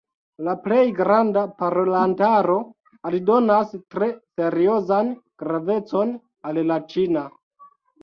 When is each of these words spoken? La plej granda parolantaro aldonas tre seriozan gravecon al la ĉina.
La 0.45 0.53
plej 0.61 0.79
granda 0.99 1.43
parolantaro 1.59 2.57
aldonas 3.11 3.77
tre 3.95 4.11
seriozan 4.41 5.15
gravecon 5.47 6.19
al 6.53 6.65
la 6.75 6.85
ĉina. 6.93 7.33